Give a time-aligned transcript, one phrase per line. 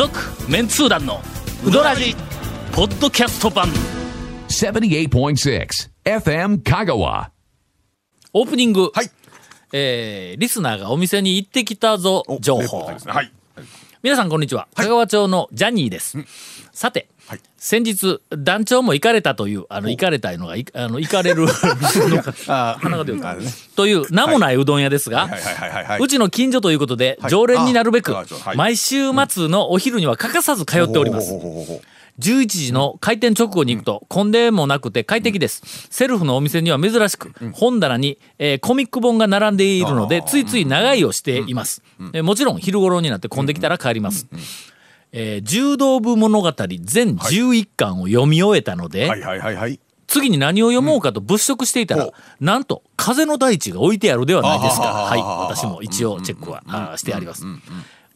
[0.00, 0.18] 続
[0.50, 1.20] メンツー団の
[1.62, 2.16] ウドラジ
[2.72, 3.68] ポッドキャスト版。
[4.48, 5.68] 78.6
[6.04, 7.28] FM Kagawa.
[8.32, 9.10] オープニング、はい。
[9.74, 12.90] えーリスナーがお店に行ってきたぞ情報。
[12.90, 12.96] ね。
[13.04, 13.30] はい。
[14.02, 14.68] 皆さんこんにちは。
[14.74, 16.16] 香川町のジャニーです、
[16.72, 17.40] さて、はい。
[17.56, 21.46] 先日団長も行かれたというあの行かれたいのがいあの行かれる
[22.48, 23.46] あ鼻が出るあね。
[23.76, 25.28] という名もないうどん屋ですが。
[26.00, 27.30] うちの近所ということで、はい。
[27.30, 28.56] 常連になるべく、あはい。
[28.56, 31.30] 毎週末のお昼には欠かさず通っております。
[31.30, 31.80] ほうほうほうほう
[32.18, 44.26] 11時の開店直後に行くと混んでもなくて快適です、セルフのお店には珍しく、本棚に、えーコミック本が並んでいるのでついつい長居をしています、えーもちろん昼頃になって混んできたら帰ります、
[45.12, 49.80] えー柔道部物語全11巻を読み終えたので、はいはいはいはい。
[50.06, 54.90] 次に何を読もうかと物色していたら、ほなんと風の大地が置いてあるではないですか。
[54.90, 55.20] あはい。
[55.20, 57.44] は私も一応チェックは、してあります、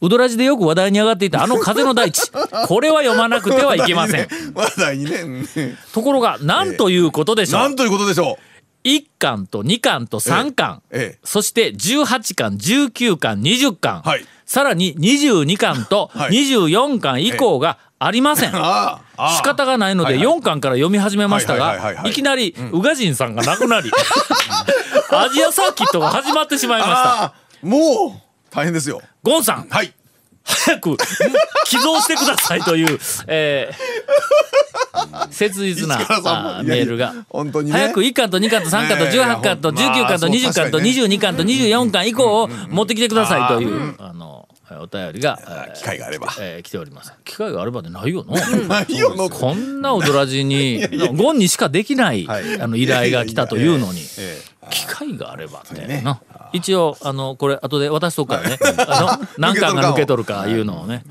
[0.00, 2.30] うどらじでよく話題に上がっていたあの風の大地。
[2.66, 4.28] これは読まなくてはいけません。
[4.54, 5.20] 話題にね。
[5.20, 5.46] うん。
[5.92, 8.38] ところが何ということでしょう、なんということでしょ
[8.84, 11.18] 1巻と2巻と3巻、ええ。
[11.24, 18.56] そして18巻19巻20巻、はいさらに22巻とはい24巻以降がありません、う。
[18.56, 19.00] ああ。
[19.16, 23.90] ああ仕方がないのではいはい4巻から読み始めましたがはいはいはいはいいきなり宇賀神さんが亡くなり
[25.10, 27.34] アジアサーキットが始まってしまいました。
[27.62, 28.20] もう、
[28.50, 29.00] 大変ですよ。
[29.22, 29.92] ゴンさんはい。
[30.44, 30.96] 早く
[31.64, 32.98] 寄贈してくださいという、
[33.28, 33.74] えー
[35.30, 35.98] 切実な
[36.64, 37.24] メールがね
[37.72, 46.34] 早く1巻と2巻と3巻とねえ18巻といやほん19巻とまあ20巻とそう確かにね22巻と24巻以降を持ってきてくださいというあのお便りが、えー機会があれば。
[46.40, 48.78] えー来ております機会があればでないよな。
[48.80, 49.28] ないよの。
[49.28, 50.82] こんな踊らじに
[51.16, 56.20] ゴンにしかできないはいあの依頼が来たというのにえ機会があればってねな
[56.52, 58.58] 一応あのこれ後で渡しとくからね
[58.88, 61.02] あの何巻が抜け取るかいうのをね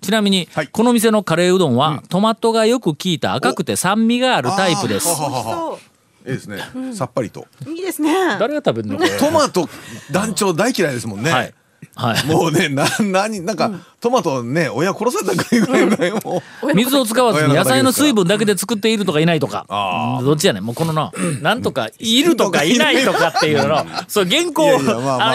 [0.00, 0.68] ちなみにはい。
[0.68, 5.08] この店のカレーうどんはトマトがよく効いた赤くて酸味があるタイプです。
[5.08, 5.78] ああはははは
[6.24, 6.62] ええですね。
[6.92, 7.46] さっぱりと。
[7.66, 8.12] いいですね。
[8.38, 9.10] 誰が食べるのこれ？
[9.18, 9.68] トマト
[10.10, 11.30] 団長大嫌いですもんね。
[11.30, 11.54] はい
[11.94, 12.26] はい。
[12.26, 13.70] もうね、な、なに、なんか、
[14.00, 16.74] トマトね、親殺されたぐらいぐらいもう。
[16.74, 23.84] 水を使わずに野菜の水分だけで作っているとかいないとかあどっちやねんもうこのななんとかいるとかいないとかっていうの。
[24.08, 24.64] そう原稿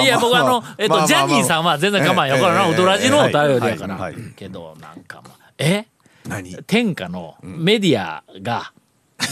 [0.01, 4.11] いや僕あのえっとジャニーさんは全然構わんよええこれなええウドラジのお便りやから。
[4.35, 5.21] けどなんか
[5.57, 5.85] え？
[6.27, 6.55] 何？
[6.65, 8.71] 天下のメディアが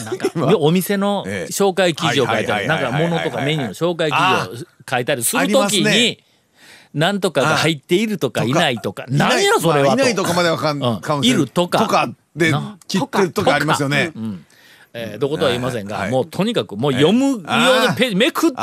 [0.05, 1.51] なんか お店のええ。
[1.51, 5.83] 紹介記事を書いたりなんか物とかメニューの紹介記事を書いたりするありますね。
[5.83, 6.23] ときに
[6.93, 9.05] なんとかが入っているとかいないとか。
[9.09, 10.01] 何やそれはと。
[10.01, 11.01] いないとかまではかん、うん。
[11.01, 11.79] かもしれないいるとか。
[11.79, 12.77] とかでな。
[12.87, 14.11] 切ってるとかありますよね。
[14.95, 16.11] えーどことは言いませんが、はい。
[16.11, 18.57] もうとにかくもう読むようなページめくって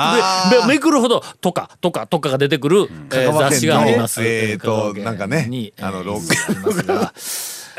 [0.64, 4.22] めめくるほどとかとかとかが出てくる、え雑誌があります。
[4.24, 7.12] えーとなんかねにあのロえーありますが。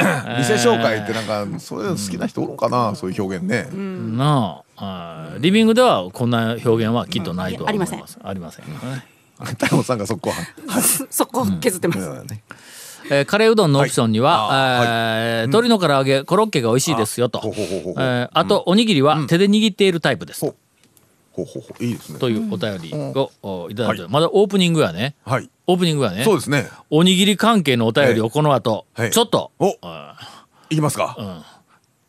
[0.39, 3.67] 店紹介ってなんかそういうの好きな人おるんかな、そういう表現ね。
[4.17, 5.29] なあ。
[5.39, 8.17] リビングではこんな表現はきっとないとは思います。
[8.19, 8.27] うん。
[8.27, 8.65] ありません。
[9.45, 10.35] ね太郎さんがそこは。
[11.09, 11.99] そこ削ってます。
[12.25, 12.43] ね
[13.09, 14.87] えーカレーうどんのオプションには、はい。
[14.87, 17.39] えー鶏の唐揚げコロッケが美味しいですよと。
[17.39, 17.93] ほうほうほうほう。
[17.97, 20.55] えーあとおにぎりは手で握っているタイプです、ほう。
[21.33, 21.83] ほうほうほう。
[21.83, 22.19] いいですね。
[22.19, 25.15] というお便りを、おいただいて、まだオープニングやね。
[25.25, 25.49] はい。
[25.67, 26.23] オープニングやね。
[26.23, 26.67] そうですね。
[26.89, 29.11] おにぎり関係のお便りをこの後、はい。
[29.11, 29.77] ちょっとお、
[30.69, 31.45] いきますか。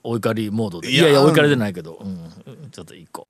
[0.05, 0.91] お怒りモードで。
[0.91, 2.31] いいややいやお怒りでないけど、うん、
[2.73, 3.29] ちょっと一個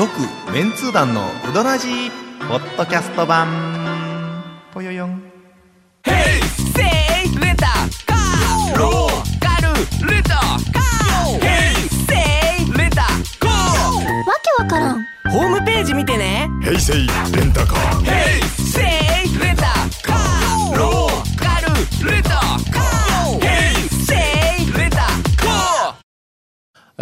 [0.00, 0.18] 続
[0.50, 2.10] メンツー団のウドラジー
[2.48, 3.46] ポッドキャスト版。
[4.72, 5.10] ぽよよん。
[5.10, 5.18] わ
[14.42, 15.04] けわからん。
[15.30, 16.48] ホームページ見てね。
[16.62, 18.06] 平成レンタカー。
[18.06, 18.59] せい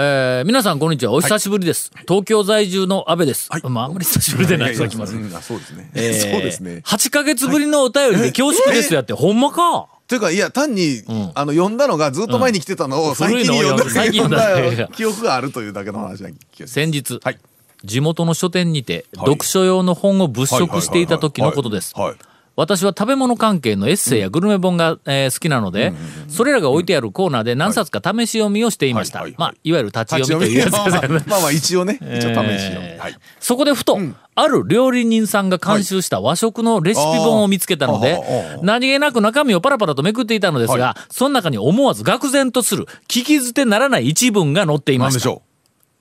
[0.00, 1.12] えー皆さんこんにちは。
[1.12, 3.62] お久しぶりです、東京在住の安倍です、はい。
[3.68, 4.74] まああんまり久しぶりでない。
[4.74, 5.12] 人が来ます
[5.42, 5.90] そうですね。
[5.92, 6.82] えー そうですね。
[6.86, 9.88] 8ヶ月ぶりのお便りで恐縮ですやって、ほんまか。
[10.06, 11.32] というかいや単に、ん。
[11.34, 14.86] あの読んだのがずっと前に来てたのを最近に読んだ,、最近読んだ。
[14.94, 16.28] 記憶があるというだけの話な
[16.64, 17.38] 先日、はい。
[17.84, 19.26] 地元の書店にてはい。
[19.30, 21.92] 読書用の本を物色していた時のことです。
[21.96, 22.04] はい。
[22.04, 22.18] はい。
[22.18, 25.92] はい私は食べ物関係のエッセイやグルメ本が、えー好きなので、
[26.26, 29.30] それらが置いてあるコーナーで何冊か試し読みをしていました、はい。
[29.30, 29.38] はいはい。
[29.38, 30.96] まあいわゆる立ち読みというやつです。
[30.96, 33.18] よねまあまあ一応ね一応試し読み、えーはい。
[33.38, 33.96] そこでふと、
[34.34, 38.20] ある料理人さんが監修した和食のレシピ本を見つけたので、
[38.62, 45.42] 何気なく中身をパラパラとめくっていたのですが、はその中に思わず愕然とする聞き捨てならない一文が載っていまし何でしたょ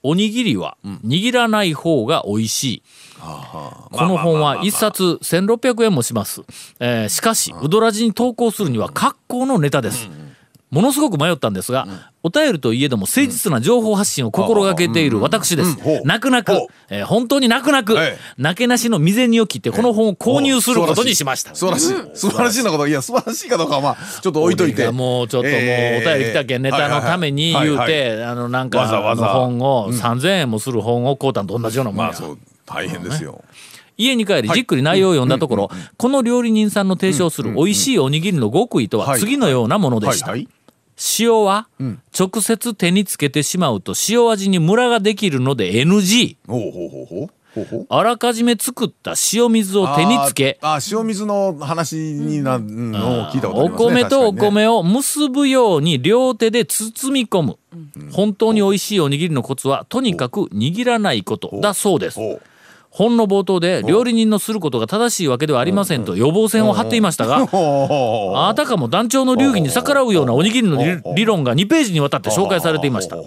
[0.03, 2.83] おにぎりは握らない方が美味しい。
[3.91, 6.41] この本は一冊1600円もします。
[6.79, 10.07] えーしかし、うどらじに投稿するには格好のネタです。
[10.69, 15.77] ものすごく迷ったんですが、お便りといえども誠実な情報発信を心がけている私です。
[15.81, 16.07] うん。
[16.07, 16.67] 泣く泣く。
[16.89, 17.97] えー本当に泣く泣く。
[17.97, 21.55] ええ、なけなしの未然を切ってこの本を購入することにしました。
[21.55, 22.17] 素晴らしい。
[22.17, 24.91] 素晴らしいなこと、いや、素晴らしいかどうかは、まあ、ちょっと置いといて。
[24.91, 26.03] もうちょっともうおえ。
[26.05, 29.31] ー便り来たけんネタのために言うて、あのなんかわざわざ。
[29.31, 32.07] あの本を3000円もする本を買うたんと同じようなもんや。
[32.07, 32.13] まあ、。
[32.13, 33.41] そう、大変ですよ。
[33.97, 39.19] 家に帰りじっくり内容を読んだところ、この料理人さんの提唱する美味しいおにぎりの極意とははい。
[39.19, 40.33] 次のようなものでした。
[41.19, 41.67] 塩は
[42.17, 46.37] 直接手につけてしまうと塩味にムラができるので NG。
[47.89, 54.03] あらかじめ作った塩水を手につけ、あ塩水の話になるのを聞いたことあおりますね。
[54.03, 54.33] 米とお。
[54.33, 57.57] 米を結ぶように両手で包み込む。
[58.11, 62.19] 本当に美味しいおにぎりのコツはとにかく握らないことだそうです。
[62.97, 73.17] 本の冒頭で料理人のすることが正しいわけではありませんと予防線を張っていましたが、あたかも団長の流儀に逆らうようなおにぎりの理理論が2ページにわたって紹介されていました。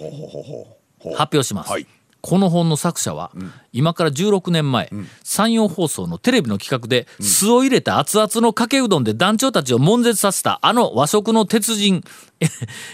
[1.15, 1.71] 発表します。
[1.71, 1.87] はい
[2.21, 3.31] この本の作者は、
[3.73, 4.89] 今から16年前、
[5.23, 12.03] 山陽放送のテレビの企画で、酢を入れた熱々のかけうどんで団長たちを悶絶させたあの和食の鉄人、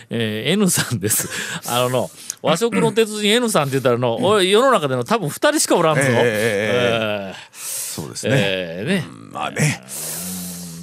[0.10, 1.30] えー N さんです。
[1.70, 2.10] あのの、
[2.42, 6.02] 和食の鉄人 N さんって言ったらの、おい世の中での多分2人しかおらんぞ。
[6.04, 8.36] ええそうですーね。
[8.40, 9.84] えーねまあね。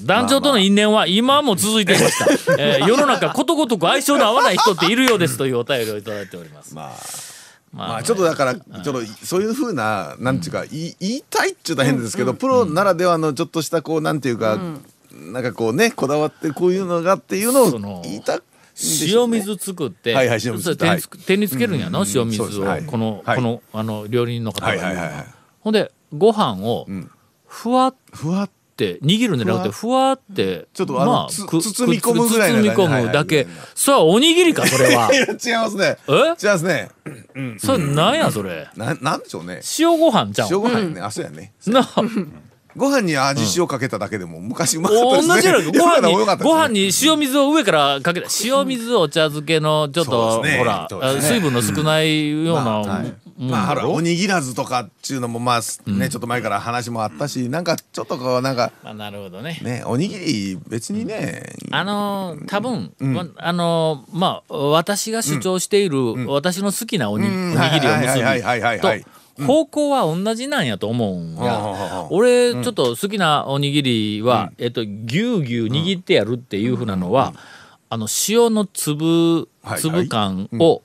[0.05, 2.55] 団長との因縁は今も続いていました。
[2.59, 6.75] えー世の中ことごとく相性の合わない人っているようですというお便りをいただいております。
[6.77, 7.34] まあ。
[7.75, 14.59] ままあちょっとだから、ちょっとそういうふうな、なんていうか、言いたいっちゅうと変ですけど、プロならではのちょっとしたこう、なんていうか、
[15.13, 18.45] なんかこうね、こだわってこういうのがっていうのを言いたいんで
[18.77, 19.39] しょうね。
[19.39, 20.41] 塩水作って、はいはい
[21.27, 22.47] 手につけるんやの、塩水を、
[22.87, 23.37] この、はい。
[23.37, 25.27] このあの料理人の方が。
[25.61, 27.11] ほんでご飯をん。
[27.47, 33.41] ふわっふわって握るんじゃなくてふわってちょっとあのつ包み込むぐらいな包み込むだけ。
[33.43, 35.11] いそれはおにぎりかそれは。
[35.15, 35.97] 違いますね。
[36.09, 36.13] え？
[36.13, 36.91] 違いますね。
[37.59, 38.69] それなんやそれ？
[38.77, 39.61] ななんでしょうね。
[39.79, 41.53] 塩ご飯じゃん塩ご飯ね、あ、そうやね。
[41.67, 41.89] な
[42.77, 45.43] ご飯に味塩かけただけでも昔うまかった同ですね。
[45.43, 45.63] じやろ。
[45.71, 50.89] ご飯にご飯に塩水を上からかけた塩水お茶漬けのちょっと、ほら、
[51.21, 53.05] 水分の少ないような
[53.51, 59.59] まあおにぎらずとかっていうのもまあね、ちょっと前から話もあったしなんかちょっとこうなんかまあなるほどね。
[59.63, 67.53] ねおにぎり別にね、あのー多分、わあのーまあ私が主張している、私の好きなおに,、うん。
[67.53, 72.07] おにぎりを結びと方向は同じなんやと思うんや。
[72.11, 77.35] 俺ちょっと好きなおにぎりは、えっとぎゅうぎゅう握ってやるっていうふうなのは、
[77.91, 80.83] あの塩の粒はい粒感を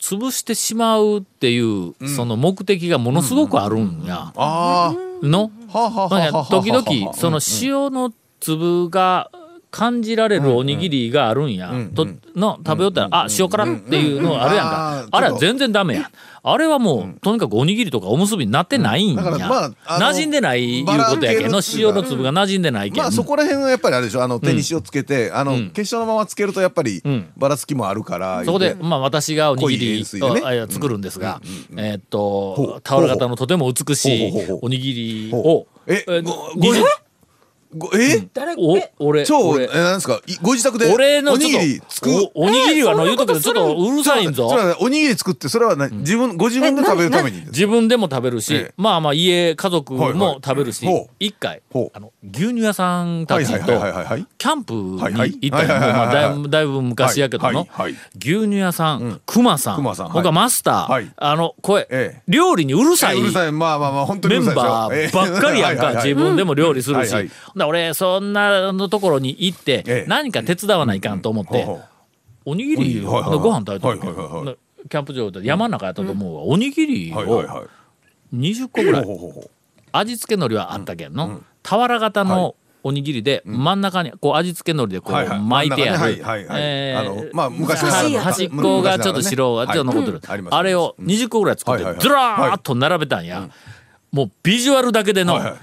[0.00, 4.32] 潰してしまうっていう、その目的がものすごくあるんや。
[4.34, 5.50] あの？
[5.72, 6.46] あはあはあはあはあはあ。
[6.46, 9.30] 時々その塩の粒が
[9.70, 16.10] 感じられるおにぎりがあるんや、との食べよったら、あ塩辛っていうのあるやんか、あれは全然ダメや。
[16.42, 24.22] あれはもう、とにかくおにぎりとかおむすびになってないんや、だからまあ馴染んでないいうことやけん塩の粒が馴染んでないけん、まあそこら辺はやっぱりあれでしょ。
[24.22, 25.70] あの手に塩つけて、あのん。
[25.70, 27.28] 結晶のままつけるとやっぱりん。
[27.36, 30.04] ばらつきもあるから、そこで、まあ、私がおにぎりね。
[30.68, 31.40] 作るんですが、
[31.76, 32.80] えーっほとう。
[32.82, 35.92] 俵型のとても美しいおにぎりほをう。
[35.92, 36.82] ええご20
[37.76, 38.54] ごえ、誰？
[38.56, 39.64] お俺超俺。
[39.64, 40.20] えなんですか？
[40.26, 42.14] いご自宅で俺のおにちょっとぎり作る。
[42.34, 43.04] おおにぎりはの？
[43.04, 44.50] 言うとくけどちょっとうるさいんぞ。
[44.50, 47.50] それおにぎり作ってそれはな自分ご自分で食べるためにです。
[47.52, 48.74] 自分でも食べるし、ええ。
[48.76, 50.18] まあまあ家家族はいはい。
[50.18, 51.14] も食べるし、ほう。
[51.20, 51.90] 一回ほう。
[51.96, 54.26] あの牛乳屋さんたちとキはいはいはいはいはい。
[54.38, 55.38] ャンプにはいはい。
[55.40, 57.92] 行ったんやはいはいはいまあだはいいぶだいぶ昔やけどの、はいはいはい。
[58.18, 59.76] 牛乳屋さん、熊さん。
[59.76, 60.14] 熊さんはい。
[60.14, 61.12] 僕はマスター、はい。
[61.16, 62.22] あの声、ええ。
[62.26, 63.52] 料理にうるさい、うるさい。
[63.52, 70.04] まあまあまあ本当にメンうるさいバですよーばっかりやんか、はいはいはい自分でも料理するし、はいはいだ俺そんなのところに行って、ええ。
[70.08, 71.66] 何か手伝わないかんと思って、
[72.44, 74.56] おにぎりのご飯食べた時はいはいはいはい。
[74.88, 77.62] キャンプ場で山の中やったと思うわ、おにぎりをはいはいは
[78.32, 78.36] い。
[78.36, 79.06] 20個ぐらい。
[79.92, 85.40] 味付け海苔はあったけんの、俵型のおにぎりで真ん中にこう味付け海苔でこうはいはい。
[85.40, 86.06] 巻いてあ真
[87.48, 90.20] んる端っこがちょっと白がちょっと残ってる。
[90.24, 90.42] はい。
[90.50, 93.50] あれを20個ぐらい作ってずらーっと並べたんや。
[94.12, 95.54] もうビジュアルだけでのはいはい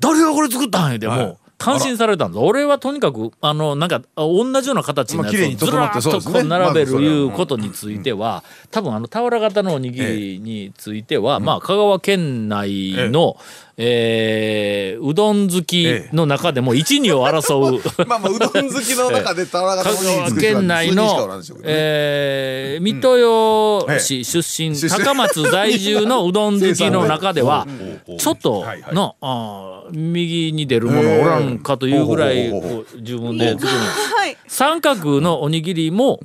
[0.00, 1.18] 誰がこれ作ったんやではい。
[1.18, 1.38] もう。
[1.58, 2.40] 感心されたんです。
[2.40, 13.36] 俺はとにかくあのなんかあ同じような形のやつをずらーっとこう並べるいうことについては多分あの俵型のおにぎりについてはまあ香川県内の
[13.80, 17.82] えーうどん好きの中でも一二を争う。
[18.08, 25.04] まあまあうどん好きの中で田中香川県内の、えー、水戸洋市出身、出身。
[25.04, 27.66] 高松在住のうどん好きの中では
[28.08, 32.52] うんちょっとはいはあー右に出るものおらんかというぐらい
[32.96, 33.68] 自分で作る。
[34.48, 36.20] 三角のおにぎりも、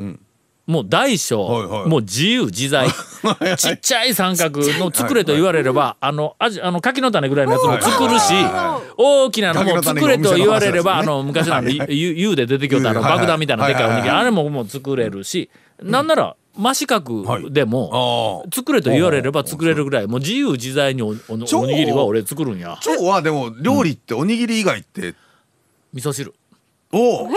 [0.65, 1.89] もう大小、はいはい。
[1.89, 2.87] もう自由自在。
[3.57, 8.33] ちっちゃい三角の作れと言われれば、あのあじあの柿の種ぐらいのやつも作るし、
[8.97, 11.99] 大きなのも作れと言われれば、あ柿のの昔のあの、はいはい。
[11.99, 15.49] ゆゆで出てきよったあの爆弾みたいなでかいおにぎり、あれももう作れるし、
[15.81, 22.79] なんなら真四角でも、ああ作れと言われれば作れるぐらいもう自由自在におおおに超ぎりは俺作るんや。
[22.85, 25.15] 今日はでも料理っておにぎり以外って
[25.93, 26.33] 味噌汁。
[26.91, 27.29] おお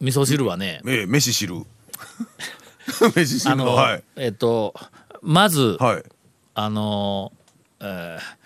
[0.00, 1.64] 味噌汁はねええ飯汁
[3.14, 4.04] 飯汁あの、はい。
[4.16, 4.74] えっと
[5.22, 6.02] まず、はい。
[6.54, 8.42] あのーえー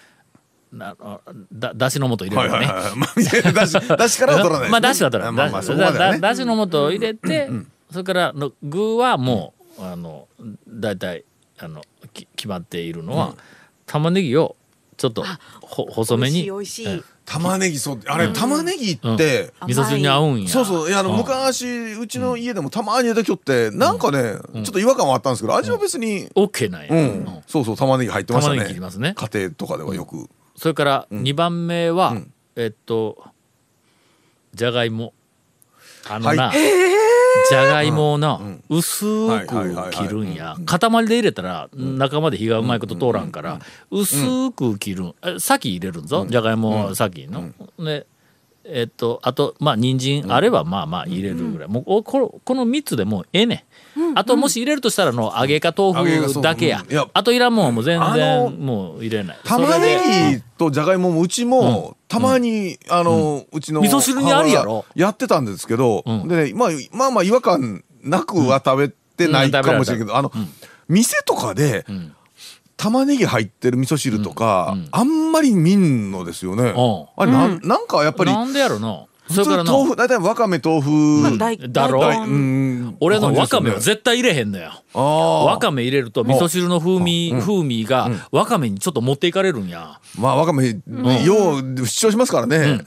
[0.73, 1.21] なあ
[1.53, 3.53] だだしの素入れはいるのね。
[3.97, 6.21] だしからは取らないまあだしは取らない。
[6.21, 7.49] だしの素を入れて、
[7.91, 10.29] それからの具はもう、あの
[10.69, 11.25] だいたい
[11.59, 11.83] あの
[12.13, 13.35] き決まっているのは、
[13.87, 14.57] 玉ねぎを
[14.97, 15.25] ちょっと
[15.61, 16.45] ほ細めに。
[16.45, 17.05] 美味しい美味しい。
[17.27, 18.01] 玉ねぎそう。
[18.07, 20.49] あれ玉ねぎって味噌汁に合うんや。
[20.49, 20.89] そうそう。
[20.89, 21.17] いやあのうん。
[21.19, 26.89] 昔うちの家でもたまに出てきよってなんかねちょっと違和感はあったんですけど味は別にオッケーなんや。
[26.91, 27.03] ううん。
[27.25, 29.15] んそうそう玉ねぎ入ってました玉ねねぎ切りますね。
[29.17, 30.29] 家庭とかではよく。
[30.57, 32.33] それから2番目は、ん。
[32.55, 33.23] えっと
[34.55, 35.13] じゃがいも。
[36.09, 36.37] あのはい。
[36.37, 36.53] な、
[37.49, 39.05] じゃがいもをな、薄
[39.47, 40.57] く切るんや。
[40.65, 45.15] 塊で入れたら中まで火がうまいこと通らんから薄く切るん。
[45.25, 46.27] え先入れるんぞ？
[46.29, 47.51] じゃがいも先の。
[47.79, 48.07] で
[48.65, 51.69] えっとあとまあ人参あればまあまあ入れるぐらい。
[51.69, 53.65] もうおこのこの3つでもうええね
[53.96, 56.85] んあともし入れるとしたらの揚げか豆腐だけや。
[57.13, 59.39] あといらんもんはもう全然もう入れない。
[59.45, 64.85] 玉ねぎとじゃがいももうちもたまにあのうちの味噌汁にあるやろ？
[64.95, 66.29] やってたんですけどん。
[66.29, 70.31] でねまあまあまあ違和感なくは食べてないかもしれんけどあの
[70.89, 72.13] 店とかでん。
[72.79, 76.65] 玉ねぎ入ってる味噌汁とかあんまり見んのですよね。
[76.65, 77.07] うん。
[77.17, 77.61] あれなん。
[77.63, 79.07] なんかやっぱりなんでやろな？
[79.29, 81.39] そ普通れからな豆腐大体わかめ豆腐。
[81.39, 82.01] 大だろ？
[83.01, 84.71] 俺のわかめは絶対入れへんのよ。
[84.95, 90.01] わあかめ入れると味噌汁の風味風味がわかめにちょっと持っていかれるんや。
[90.19, 90.75] まあわかめよ
[91.57, 92.87] う主張しますからね。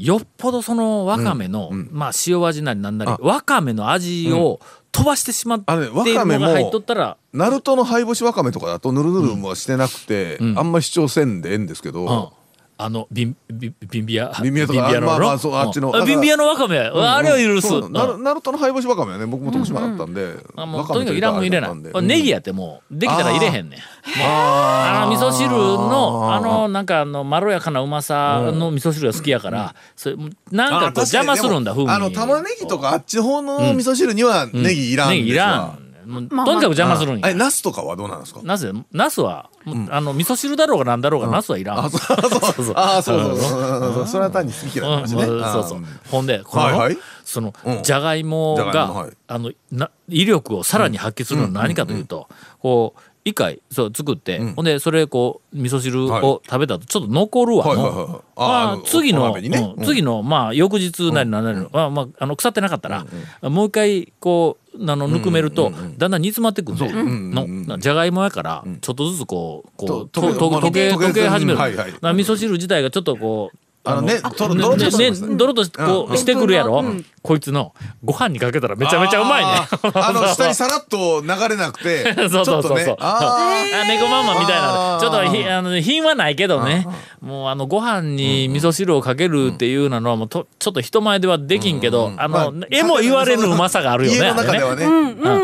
[0.00, 4.60] よっぽどそのわかめのまあ塩味なりなんなりわかめの味を
[4.90, 10.58] 飛ばしてしまってわかめが入っとったらナルトの灰干しわかめとかだとぬるぬるもしてなくて、ん。
[10.58, 12.41] あんまり主張せんでええんですけど、うん
[12.84, 14.32] あのビンビンビンビア？
[14.42, 14.92] ビンビアとか？
[14.92, 15.00] の？
[15.06, 16.06] まあまあそうあっちのうん。
[16.06, 17.68] ビンビアのわかめあれは許す。
[17.68, 23.80] そうナルトの灰干しわかめはね僕も徳島だったんで、あもうとにかくいらんもん入れないネギやってもうできたら入れへんねん。
[24.20, 30.16] ああの味噌汁のあのなんかあのまろやかなうまさの味噌汁が好きやから、それ
[30.50, 37.26] なんかこう邪魔するんだ風味あの玉ねぎとかあっちの方の味噌汁にはネギいらんネギいらんもうとにかく邪魔するんや。
[37.26, 38.40] あれナスとかはどうなんですか？
[38.42, 39.50] なぜナスは、
[39.90, 41.78] あの味噌汁だろうがなんだろうが、ナスはいらん。
[41.78, 42.00] あそう。
[42.00, 42.74] そうそう。
[42.76, 43.38] あそうそう。
[43.38, 45.42] そうそれは単に好き嫌いの話ね、うん。
[45.52, 45.84] そうそう。
[46.10, 46.90] ほんでこの、
[47.24, 47.82] そのうん。
[47.82, 52.28] じゃがいもがあのな威力をさらに発揮するのは何かというと、
[52.58, 57.64] こう一回そう作って、ほんでそれこう味噌汁を食べたとちょっと残るわ。
[57.64, 58.20] の、はいはいはいはい。
[58.36, 59.74] あまあ次の、ね。
[59.76, 63.06] うん次のまあ翌日なりなりの、まあまああの腐ってなかったら、
[63.42, 71.92] もう一回こうあのぬくめると、だんだん煮詰まってくんで、のじゃがいもやからちょっとずつこうこうとととまあ溶け溶け始める、はいはい。
[71.92, 76.84] だから味噌汁自体がちょっとこうあのねドロッとしこうしてくるやろ、
[77.22, 77.72] こいつの
[78.04, 79.50] ご飯にかけたらめちゃめちゃうまいね。
[79.94, 82.78] あ の下にさらっと流れなくて そうそうそうそう。
[82.78, 82.96] ちょっとね。
[83.00, 84.98] ああ猫まんまみたいな。
[85.00, 86.86] ちょっとひあの品はないけどね。
[87.20, 94.84] もうあのご飯に味噌汁をかけるっていうのはもうとちょっと人前ではできんけど、あの、まあえも言われぬうまさがあるよね家の中ではね。
[94.84, 94.88] う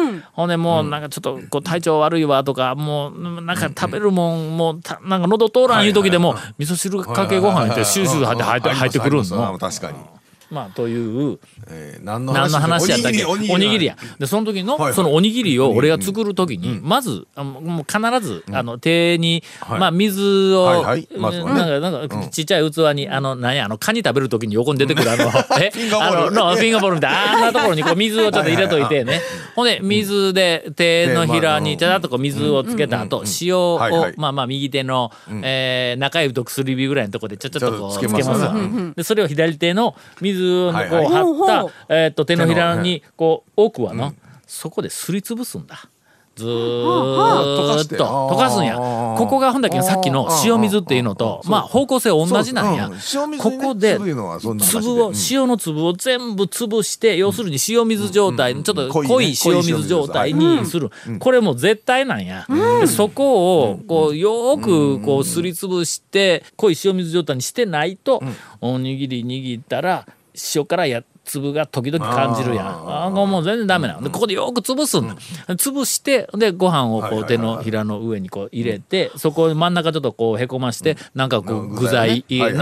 [0.04, 10.17] んほんでもうなんかちょっとこう体調悪いわとかもうなんか食べるもんもうたなんか喉通らんいう時でも味噌汁かけご飯ってシューシュー入って入って入ってくるんありますありのます確かに
[10.50, 10.96] まあとい
[11.32, 11.38] う
[11.68, 13.24] えー何の何の話やったっけ？
[13.24, 13.58] おおにぎり。
[13.66, 13.96] にぎりや。
[14.18, 14.94] でその時のはいはい。
[14.94, 19.80] そのおにぎりを俺が作る時にまずあもうもう必ずあの手にはい。
[19.80, 21.08] まあ水をはいはい。
[21.18, 21.80] まずはね。
[21.80, 25.24] なんかなんかちっちゃい器にあの何やあのカニ食べる時に横に出てくるあの
[25.60, 25.70] え？
[26.00, 29.20] あの のフィンガーボールみたいなあんなところにこう水をちょっと入れといてね。
[29.54, 33.78] ほんで水で手のひらにちゃっとこう水をつけた後塩を
[34.16, 35.10] まあまあ右手の
[35.42, 38.54] えー中指と薬指ぐらいのところでちょちょっとこうつけますわ。
[38.96, 41.46] でそれを左手の水のこう張っ
[41.88, 44.14] たえーっと手のひらにこう奥はの。
[44.46, 45.90] そこですりつぶすんだ。
[46.34, 48.30] ずーっと。
[48.32, 48.76] 溶かすんや。
[48.76, 52.90] ここがほんだけさっきの塩水っていうのとまあ方向性同じなんや。
[53.38, 55.14] ここで粒をうん。
[55.30, 59.08] 塩の粒を全部潰して要するに塩水状態ちょっと濃いね。
[59.08, 60.90] 濃い塩水状態にする。
[61.18, 62.46] これもう絶対なんや。
[62.80, 68.22] でそこをこうよーくこうすりつぶして濃い塩水状態にしてないと
[68.60, 70.06] おにぎり握ったら
[70.54, 72.66] 塩辛や粒が時々感じるやん。
[72.66, 74.02] ああもう全然ダメなの。
[74.02, 75.14] でここでよく潰すんだ。
[75.56, 82.24] 潰してでご飯をこう手のひらの上にこう入れてそこ真ん中ちょっとこうへこましてなんかこう具材。
[82.28, 82.58] ねなはいはい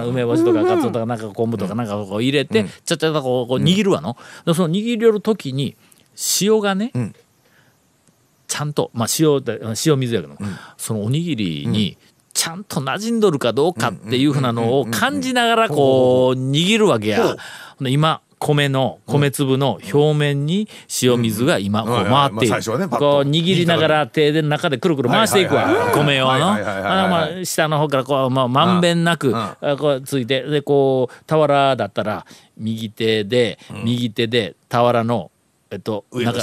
[0.00, 4.16] は梅干しとかカツオとかなんか昆布とかなんかこう入れてちゃっちゃとこうこう握るわの。
[4.44, 5.76] でその握りよる時に
[6.40, 6.92] 塩がね
[8.46, 10.36] ちゃんとまあ塩で塩水やけど
[10.76, 11.96] そのおにぎりに
[12.40, 17.36] ちゃんと馴染んどるかどうかっていうふうなのを感じながらこう握るわけや。
[17.80, 20.66] 今米の米粒の表面に
[21.02, 22.14] 塩水が今こう回っている。
[22.14, 23.04] まあ最初はねパッと。
[23.04, 25.64] こう握りながら手で中でくるくる回していくわ。
[25.64, 26.46] は米をあの
[27.10, 32.24] まあ下の方からこうまあまんべんなくあこうついてでこう俵だったら
[32.56, 35.30] 右手で右手で俵の
[35.72, 36.40] えっと、上と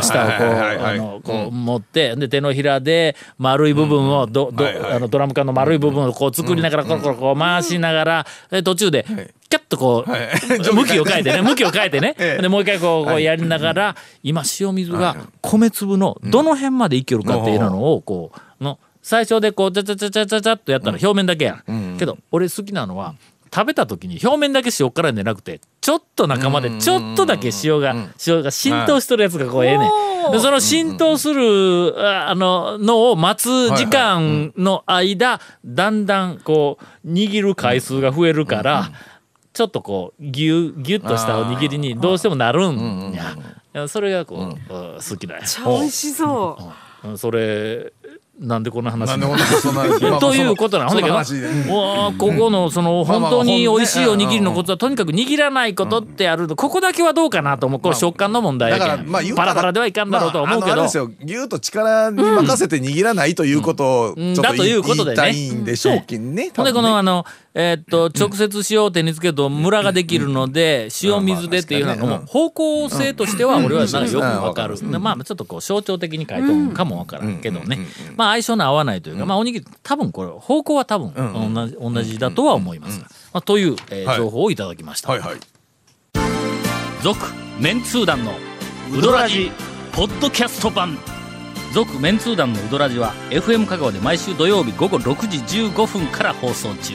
[0.00, 9.04] 下をこうあのこう持ってで手のひらで丸い部分をどどあのドラム缶の丸い部分をこう作りながらコロコロこう回しながらで途中で
[9.48, 10.10] キャッとこう
[10.72, 12.14] 向きを変えてね 向きを変えてね。
[12.16, 12.42] ええ。
[12.42, 21.96] でもう一回こうこうやりながら今塩水が米粒のどの辺までいけるかっていうのをこうの最初でこうチャチャチャチャチャチャっとやったら表面だけやん。
[21.98, 23.16] けど俺好きなのは
[23.52, 29.88] 食べた時に表面だけ塩辛いんじゃなくてちょっと中までちょっとだけ塩が塩が浸透しとるやつがこうええね
[30.28, 38.92] んでその浸透するああののを待つ時間の間だんだんこう握る回数が増えるから
[39.52, 43.34] ちょっとこうギュギュッとしたおにぎりにどうしてもなるんや。
[43.74, 44.54] いやそれがこう、うん。
[44.96, 46.56] 好きだよ美味しそ
[47.04, 47.08] う。
[47.08, 47.92] うんそれ
[48.40, 49.20] なんでこんな話
[50.18, 57.80] ということなんだけどうここのその本当に美味しいおにぎりのうんコツはとにかく握らないことってあるとここだけはどうかなと思う。
[57.80, 58.96] これ食感の問題やだけん。
[58.96, 60.76] からまあパラパラではいかんだろうとは思うけど。
[60.76, 65.14] まあぎゅーっと力に任せて握らないということをちょっとうんだということでね。
[65.14, 66.50] 言いたいんでしょうきね。
[66.56, 74.76] ほんでこのあのえーっと直接塩を手につけるとムラができるので塩水でっていうのも方向性としては俺はなんかよくわかる。
[75.00, 77.78] まあちょっとこう象徴的に書いてるかもわからんけどね。
[78.16, 81.12] まあ相性の合わないというかまあおにぎり多分これ方向は多分
[81.54, 83.06] 同じ同じだとは思いますが。
[83.32, 85.10] まあというえ情報をいただきました。
[85.10, 85.36] はいはい。
[87.02, 87.18] 続
[87.58, 88.32] メンツー団の
[88.96, 89.50] ウドラジ
[89.92, 90.96] ポッドキャスト版。
[91.72, 96.94] 続メンツー団のウドラジは FM 香川で毎週土曜日午後6時15分から放送中